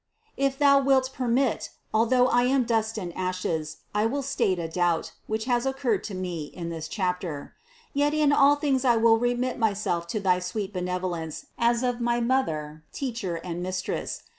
[0.35, 5.11] If Thou wilt permit, although I am dust and ashes, I will state a doubt,
[5.27, 7.53] which has occurred to me, in this chapter.
[7.93, 12.19] Yet in all things I will remit myself to thy sweet benevolence as of my
[12.19, 14.23] Mother, Teacher and Mistress.